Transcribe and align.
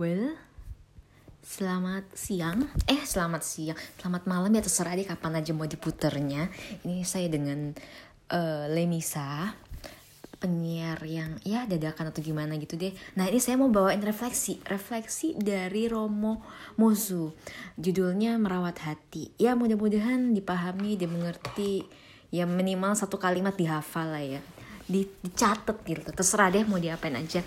Well, 0.00 0.32
selamat 1.44 2.16
siang. 2.16 2.64
Eh, 2.88 3.04
selamat 3.04 3.44
siang. 3.44 3.76
Selamat 4.00 4.24
malam 4.24 4.48
ya 4.48 4.64
terserah 4.64 4.96
deh 4.96 5.04
kapan 5.04 5.36
aja 5.36 5.52
mau 5.52 5.68
diputernya. 5.68 6.48
Ini 6.80 7.04
saya 7.04 7.28
dengan 7.28 7.76
uh, 8.32 8.72
Lemisa, 8.72 9.52
penyiar 10.40 10.96
yang 11.04 11.36
ya 11.44 11.68
dadakan 11.68 12.08
atau 12.08 12.24
gimana 12.24 12.56
gitu 12.56 12.80
deh. 12.80 12.96
Nah, 13.20 13.28
ini 13.28 13.36
saya 13.36 13.60
mau 13.60 13.68
bawain 13.68 14.00
refleksi, 14.00 14.64
refleksi 14.64 15.36
dari 15.36 15.92
Romo 15.92 16.40
Mozu. 16.80 17.36
Judulnya 17.76 18.40
Merawat 18.40 18.80
Hati. 18.88 19.36
Ya, 19.36 19.52
mudah-mudahan 19.52 20.32
dipahami, 20.32 20.96
dimengerti. 20.96 21.84
Ya 22.32 22.48
minimal 22.48 22.96
satu 22.96 23.20
kalimat 23.20 23.60
dihafal 23.60 24.08
lah 24.08 24.24
ya 24.24 24.40
di, 24.92 25.08
dicatat 25.24 25.80
gitu. 25.88 26.04
Terserah 26.12 26.52
deh 26.52 26.68
mau 26.68 26.76
diapain 26.76 27.16
aja. 27.16 27.40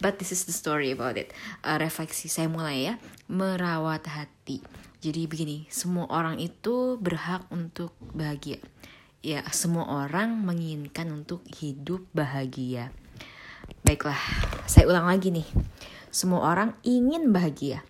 But 0.00 0.16
this 0.16 0.32
is 0.32 0.48
the 0.48 0.56
story 0.56 0.96
about 0.96 1.20
it. 1.20 1.36
Uh, 1.60 1.76
refleksi 1.76 2.32
saya 2.32 2.48
mulai 2.48 2.88
ya. 2.88 2.94
Merawat 3.28 4.08
hati. 4.08 4.64
Jadi 5.04 5.28
begini 5.28 5.68
semua 5.68 6.08
orang 6.08 6.40
itu 6.40 6.96
berhak 6.96 7.44
untuk 7.52 7.92
bahagia. 8.16 8.58
Ya 9.20 9.44
semua 9.52 10.08
orang 10.08 10.40
menginginkan 10.40 11.12
untuk 11.12 11.44
hidup 11.60 12.08
bahagia. 12.16 12.88
Baiklah 13.84 14.18
saya 14.64 14.88
ulang 14.88 15.04
lagi 15.04 15.28
nih. 15.28 15.46
Semua 16.08 16.48
orang 16.48 16.72
ingin 16.80 17.28
bahagia. 17.30 17.84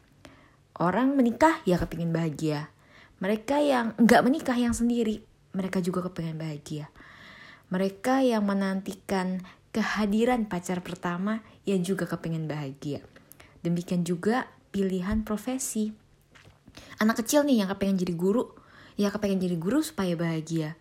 Orang 0.77 1.15
menikah 1.15 1.63
ya 1.63 1.79
kepingin 1.79 2.11
bahagia. 2.11 2.69
Mereka 3.23 3.65
yang 3.65 3.97
nggak 3.97 4.25
menikah 4.27 4.59
yang 4.59 4.77
sendiri 4.77 5.25
mereka 5.57 5.81
juga 5.81 6.05
kepingin 6.05 6.37
bahagia 6.37 6.93
mereka 7.67 8.23
yang 8.23 8.47
menantikan 8.47 9.43
kehadiran 9.75 10.47
pacar 10.47 10.81
pertama 10.81 11.43
yang 11.67 11.83
juga 11.83 12.07
kepengen 12.07 12.47
bahagia. 12.47 13.03
Demikian 13.67 14.07
juga 14.07 14.47
pilihan 14.71 15.27
profesi. 15.27 15.91
Anak 17.03 17.25
kecil 17.25 17.43
nih 17.43 17.65
yang 17.65 17.69
kepengen 17.75 17.99
jadi 17.99 18.15
guru, 18.15 18.55
ya 18.95 19.11
kepengen 19.11 19.43
jadi 19.43 19.57
guru 19.59 19.83
supaya 19.83 20.15
bahagia. 20.15 20.79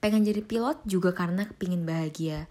Pengen 0.00 0.24
jadi 0.24 0.44
pilot 0.44 0.84
juga 0.84 1.16
karena 1.16 1.48
kepingin 1.48 1.84
bahagia. 1.88 2.48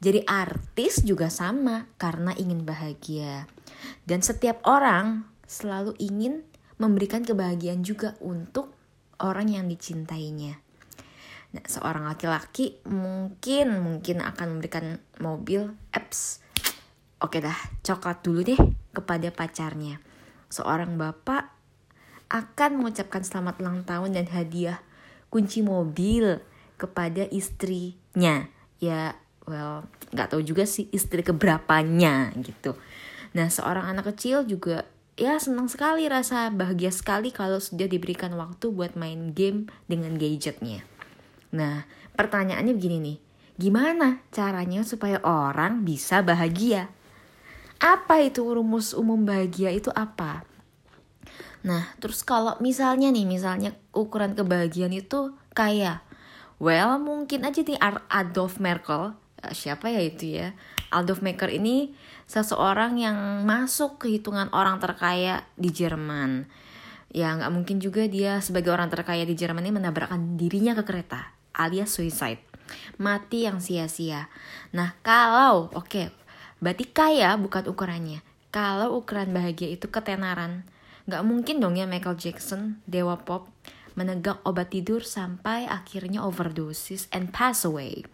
Jadi 0.00 0.24
artis 0.26 1.00
juga 1.04 1.32
sama 1.32 1.88
karena 1.96 2.36
ingin 2.36 2.64
bahagia. 2.64 3.48
Dan 4.04 4.20
setiap 4.20 4.60
orang 4.64 5.28
selalu 5.44 5.96
ingin 6.00 6.44
memberikan 6.80 7.22
kebahagiaan 7.22 7.86
juga 7.86 8.18
untuk 8.20 8.74
orang 9.20 9.52
yang 9.52 9.66
dicintainya. 9.70 10.63
Nah, 11.54 11.62
seorang 11.70 12.10
laki-laki 12.10 12.82
mungkin 12.82 13.78
mungkin 13.78 14.18
akan 14.18 14.58
memberikan 14.58 14.98
mobil 15.22 15.70
apps. 15.94 16.42
Oke 17.22 17.38
dah, 17.38 17.54
coklat 17.86 18.26
dulu 18.26 18.42
deh 18.42 18.58
kepada 18.90 19.30
pacarnya. 19.30 20.02
Seorang 20.50 20.98
bapak 20.98 21.54
akan 22.26 22.82
mengucapkan 22.82 23.22
selamat 23.22 23.62
ulang 23.62 23.86
tahun 23.86 24.18
dan 24.18 24.26
hadiah 24.34 24.82
kunci 25.30 25.62
mobil 25.62 26.42
kepada 26.74 27.30
istrinya. 27.30 28.50
Ya, 28.82 29.14
well, 29.46 29.86
nggak 30.10 30.34
tahu 30.34 30.42
juga 30.42 30.66
sih 30.66 30.90
istri 30.90 31.22
keberapanya 31.22 32.34
gitu. 32.42 32.74
Nah, 33.34 33.46
seorang 33.46 33.94
anak 33.94 34.10
kecil 34.14 34.42
juga 34.42 34.90
ya 35.14 35.38
senang 35.38 35.70
sekali 35.70 36.10
rasa 36.10 36.50
bahagia 36.50 36.90
sekali 36.90 37.30
kalau 37.30 37.62
sudah 37.62 37.86
diberikan 37.86 38.34
waktu 38.34 38.74
buat 38.74 38.98
main 38.98 39.30
game 39.30 39.70
dengan 39.86 40.18
gadgetnya. 40.18 40.82
Nah, 41.54 41.86
pertanyaannya 42.18 42.74
begini 42.74 42.98
nih. 42.98 43.18
Gimana 43.54 44.18
caranya 44.34 44.82
supaya 44.82 45.22
orang 45.22 45.86
bisa 45.86 46.18
bahagia? 46.26 46.90
Apa 47.78 48.26
itu 48.26 48.42
rumus 48.42 48.90
umum 48.90 49.22
bahagia 49.22 49.70
itu 49.70 49.94
apa? 49.94 50.42
Nah, 51.62 51.94
terus 52.02 52.26
kalau 52.26 52.58
misalnya 52.58 53.14
nih, 53.14 53.22
misalnya 53.22 53.70
ukuran 53.94 54.34
kebahagiaan 54.34 54.90
itu 54.90 55.38
kayak, 55.54 56.02
well 56.58 56.98
mungkin 56.98 57.46
aja 57.46 57.62
nih 57.62 57.78
Adolf 58.10 58.58
Merkel, 58.58 59.14
eh, 59.46 59.54
siapa 59.54 59.86
ya 59.94 60.02
itu 60.02 60.34
ya? 60.34 60.58
Adolf 60.90 61.22
Merkel 61.22 61.54
ini 61.62 61.94
seseorang 62.26 62.98
yang 62.98 63.46
masuk 63.46 64.02
ke 64.02 64.18
hitungan 64.18 64.50
orang 64.50 64.82
terkaya 64.82 65.46
di 65.54 65.70
Jerman. 65.70 66.50
Ya 67.14 67.30
nggak 67.38 67.54
mungkin 67.54 67.78
juga 67.78 68.10
dia 68.10 68.42
sebagai 68.42 68.74
orang 68.74 68.90
terkaya 68.90 69.22
di 69.22 69.38
Jerman 69.38 69.62
ini 69.62 69.78
menabrakkan 69.78 70.34
dirinya 70.34 70.74
ke 70.74 70.82
kereta 70.82 71.43
alias 71.54 71.94
suicide. 71.94 72.42
Mati 72.98 73.46
yang 73.46 73.62
sia-sia. 73.62 74.28
Nah, 74.74 74.98
kalau 75.06 75.70
oke, 75.70 75.86
okay, 75.86 76.06
berarti 76.58 76.84
kaya 76.90 77.34
bukan 77.38 77.70
ukurannya. 77.70 78.20
Kalau 78.54 78.98
ukuran 78.98 79.34
bahagia 79.34 79.70
itu 79.70 79.90
ketenaran, 79.90 80.62
nggak 81.10 81.22
mungkin 81.26 81.58
dong 81.58 81.74
ya 81.74 81.86
Michael 81.90 82.18
Jackson, 82.18 82.78
dewa 82.86 83.18
pop, 83.18 83.50
menegak 83.98 84.42
obat 84.46 84.70
tidur 84.74 85.02
sampai 85.02 85.66
akhirnya 85.66 86.22
overdosis 86.22 87.06
and 87.10 87.30
pass 87.34 87.66
away. 87.66 88.06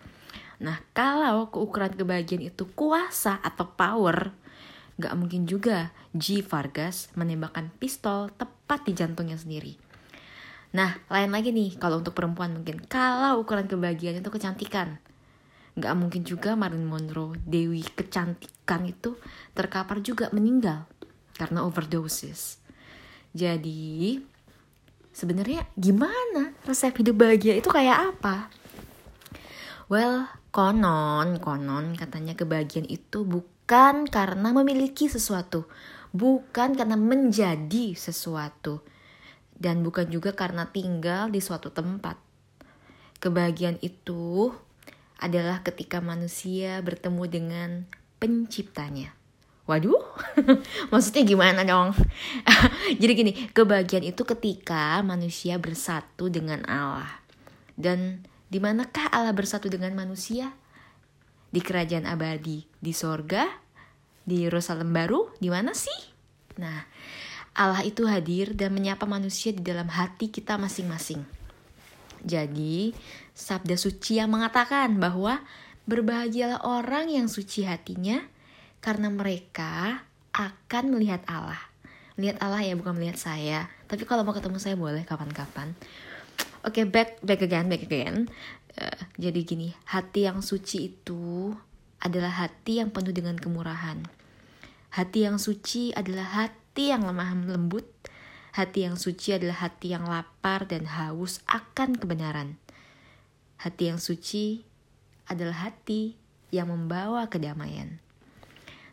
Nah, 0.61 0.81
kalau 0.93 1.49
keukuran 1.49 1.97
kebahagiaan 1.97 2.53
itu 2.53 2.69
kuasa 2.77 3.41
atau 3.41 3.65
power, 3.65 4.37
nggak 5.01 5.17
mungkin 5.17 5.49
juga 5.49 5.97
G. 6.13 6.45
Vargas 6.45 7.09
menembakkan 7.17 7.73
pistol 7.81 8.29
tepat 8.37 8.85
di 8.85 8.93
jantungnya 8.93 9.41
sendiri. 9.41 9.90
Nah, 10.71 11.03
lain 11.11 11.35
lagi 11.35 11.51
nih 11.51 11.75
kalau 11.83 11.99
untuk 11.99 12.15
perempuan 12.15 12.55
mungkin. 12.55 12.79
Kalau 12.87 13.43
ukuran 13.43 13.67
kebahagiaan 13.67 14.23
itu 14.23 14.31
kecantikan. 14.31 15.03
Nggak 15.75 15.95
mungkin 15.99 16.23
juga 16.23 16.55
Marilyn 16.55 16.87
Monroe, 16.87 17.39
Dewi 17.43 17.83
kecantikan 17.83 18.87
itu 18.87 19.19
terkapar 19.55 19.99
juga 20.03 20.31
meninggal 20.31 20.87
karena 21.35 21.67
overdosis. 21.67 22.59
Jadi, 23.35 24.19
sebenarnya 25.11 25.67
gimana 25.79 26.55
resep 26.67 26.95
hidup 27.03 27.19
bahagia 27.19 27.59
itu 27.59 27.71
kayak 27.71 28.15
apa? 28.15 28.51
Well, 29.91 30.31
konon, 30.55 31.43
konon 31.43 31.99
katanya 31.99 32.39
kebahagiaan 32.39 32.87
itu 32.87 33.27
bukan 33.27 34.07
karena 34.07 34.55
memiliki 34.55 35.11
sesuatu, 35.11 35.67
bukan 36.15 36.79
karena 36.79 36.95
menjadi 36.95 37.95
sesuatu 37.99 38.83
dan 39.61 39.85
bukan 39.85 40.09
juga 40.09 40.33
karena 40.33 40.67
tinggal 40.73 41.29
di 41.29 41.39
suatu 41.39 41.69
tempat. 41.69 42.17
Kebahagiaan 43.21 43.77
itu 43.85 44.49
adalah 45.21 45.61
ketika 45.61 46.01
manusia 46.01 46.81
bertemu 46.81 47.25
dengan 47.29 47.71
penciptanya. 48.17 49.13
Waduh, 49.69 50.03
maksudnya 50.91 51.23
gimana 51.23 51.63
dong? 51.63 51.93
Jadi 53.01 53.13
gini, 53.13 53.33
kebahagiaan 53.53 54.03
itu 54.03 54.25
ketika 54.25 54.99
manusia 55.05 55.61
bersatu 55.61 56.33
dengan 56.33 56.65
Allah. 56.67 57.21
Dan 57.77 58.25
di 58.49 58.59
manakah 58.59 59.13
Allah 59.13 59.37
bersatu 59.37 59.71
dengan 59.71 59.93
manusia? 59.95 60.57
Di 61.53 61.61
kerajaan 61.61 62.09
abadi, 62.09 62.67
di 62.81 62.91
sorga, 62.97 63.47
di 64.25 64.43
Yerusalem 64.49 64.91
baru, 64.91 65.31
di 65.39 65.53
mana 65.53 65.71
sih? 65.77 66.01
Nah, 66.59 66.83
Allah 67.55 67.83
itu 67.83 68.07
hadir 68.07 68.55
dan 68.55 68.71
menyapa 68.71 69.05
manusia 69.05 69.51
di 69.51 69.61
dalam 69.61 69.91
hati 69.91 70.31
kita 70.31 70.55
masing-masing. 70.55 71.23
Jadi, 72.23 72.93
sabda 73.33 73.75
suci 73.81 74.21
yang 74.21 74.31
mengatakan 74.31 75.01
bahwa 75.01 75.41
berbahagialah 75.89 76.63
orang 76.63 77.11
yang 77.11 77.27
suci 77.27 77.65
hatinya 77.65 78.21
karena 78.85 79.09
mereka 79.11 80.05
akan 80.31 80.85
melihat 80.95 81.25
Allah. 81.27 81.59
Melihat 82.15 82.37
Allah 82.45 82.61
ya 82.63 82.77
bukan 82.77 82.95
melihat 82.95 83.19
saya. 83.19 83.67
Tapi 83.89 84.05
kalau 84.05 84.23
mau 84.23 84.37
ketemu 84.37 84.61
saya 84.61 84.77
boleh 84.77 85.03
kapan-kapan. 85.09 85.73
Oke, 86.61 86.85
okay, 86.85 86.85
back 86.85 87.25
back 87.25 87.41
again, 87.41 87.67
back 87.73 87.83
again. 87.89 88.29
Uh, 88.77 89.01
jadi 89.17 89.41
gini, 89.43 89.73
hati 89.89 90.29
yang 90.29 90.45
suci 90.45 90.93
itu 90.93 91.57
adalah 92.01 92.45
hati 92.45 92.85
yang 92.85 92.93
penuh 92.93 93.17
dengan 93.17 93.41
kemurahan. 93.41 94.05
Hati 94.93 95.25
yang 95.25 95.41
suci 95.41 95.97
adalah 95.97 96.45
hati 96.45 96.60
hati 96.71 96.95
yang 96.95 97.03
lemah 97.03 97.35
lembut, 97.51 97.83
hati 98.55 98.87
yang 98.87 98.95
suci 98.95 99.35
adalah 99.35 99.67
hati 99.67 99.91
yang 99.91 100.07
lapar 100.07 100.71
dan 100.71 100.87
haus 100.87 101.43
akan 101.51 101.99
kebenaran. 101.99 102.63
Hati 103.59 103.91
yang 103.91 103.99
suci 103.99 104.63
adalah 105.27 105.67
hati 105.67 106.15
yang 106.55 106.71
membawa 106.71 107.27
kedamaian. 107.27 107.99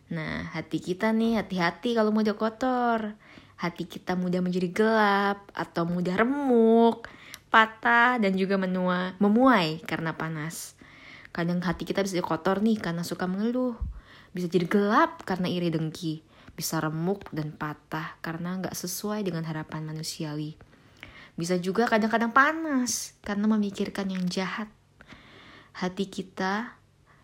Nah, 0.10 0.50
hati 0.58 0.82
kita 0.82 1.14
nih 1.14 1.38
hati-hati 1.38 1.94
kalau 1.94 2.10
mudah 2.10 2.34
kotor. 2.34 3.14
Hati 3.62 3.86
kita 3.86 4.18
mudah 4.18 4.42
menjadi 4.42 4.74
gelap 4.74 5.46
atau 5.54 5.86
mudah 5.86 6.18
remuk, 6.18 7.06
patah 7.54 8.18
dan 8.18 8.34
juga 8.34 8.58
menua, 8.58 9.14
memuai 9.22 9.86
karena 9.86 10.18
panas. 10.18 10.74
Kadang 11.30 11.62
hati 11.62 11.86
kita 11.86 12.02
bisa 12.02 12.26
kotor 12.26 12.58
nih 12.58 12.82
karena 12.82 13.06
suka 13.06 13.30
mengeluh. 13.30 13.78
Bisa 14.34 14.50
jadi 14.50 14.66
gelap 14.66 15.22
karena 15.30 15.46
iri 15.46 15.70
dengki 15.70 16.26
bisa 16.58 16.82
remuk 16.82 17.30
dan 17.30 17.54
patah 17.54 18.18
karena 18.26 18.58
nggak 18.58 18.74
sesuai 18.74 19.22
dengan 19.22 19.46
harapan 19.46 19.86
manusiawi. 19.86 20.58
Bisa 21.38 21.62
juga 21.62 21.86
kadang-kadang 21.86 22.34
panas 22.34 23.14
karena 23.22 23.46
memikirkan 23.46 24.10
yang 24.10 24.26
jahat. 24.26 24.66
Hati 25.78 26.10
kita 26.10 26.74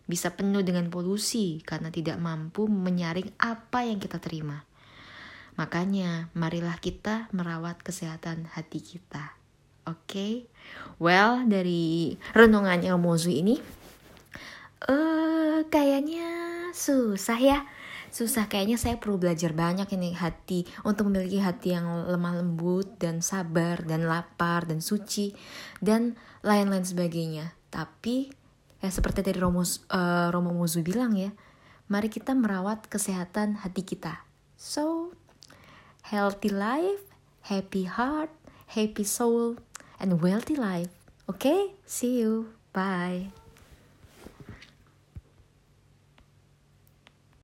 bisa 0.05 0.37
penuh 0.37 0.61
dengan 0.61 0.85
polusi 0.93 1.65
karena 1.65 1.89
tidak 1.89 2.21
mampu 2.21 2.69
menyaring 2.69 3.33
apa 3.41 3.89
yang 3.89 3.97
kita 3.97 4.21
terima. 4.21 4.69
Makanya, 5.57 6.29
marilah 6.37 6.77
kita 6.77 7.33
merawat 7.33 7.81
kesehatan 7.81 8.45
hati 8.53 8.85
kita. 8.85 9.33
Oke, 9.83 9.97
okay? 10.05 10.33
well 11.01 11.43
dari 11.43 12.15
renungannya 12.31 12.95
Mozu 12.95 13.33
ini, 13.33 13.59
uh, 14.87 15.59
kayaknya 15.67 16.29
susah 16.71 17.39
ya 17.41 17.59
susah 18.13 18.45
kayaknya 18.45 18.77
saya 18.77 19.01
perlu 19.01 19.17
belajar 19.17 19.57
banyak 19.57 19.89
ini 19.97 20.13
hati 20.13 20.69
untuk 20.85 21.09
memiliki 21.09 21.41
hati 21.41 21.73
yang 21.73 22.05
lemah 22.05 22.45
lembut 22.45 23.01
dan 23.01 23.25
sabar 23.25 23.81
dan 23.81 24.05
lapar 24.05 24.69
dan 24.69 24.85
suci 24.85 25.33
dan 25.81 26.13
lain-lain 26.45 26.85
sebagainya. 26.85 27.57
Tapi 27.73 28.29
ya 28.77 28.93
seperti 28.93 29.25
tadi 29.25 29.41
Romo 29.41 29.65
uh, 29.65 30.29
Romo 30.29 30.53
Muzu 30.53 30.85
bilang 30.85 31.17
ya 31.17 31.33
mari 31.89 32.13
kita 32.13 32.37
merawat 32.37 32.85
kesehatan 32.85 33.65
hati 33.65 33.81
kita. 33.81 34.21
So 34.61 35.17
healthy 36.05 36.53
life 36.53 37.01
happy 37.49 37.89
heart 37.89 38.29
happy 38.77 39.03
soul 39.03 39.57
and 39.97 40.21
wealthy 40.21 40.53
life. 40.53 40.93
Okay 41.25 41.73
see 41.89 42.21
you. 42.21 42.53
Bye 42.77 43.42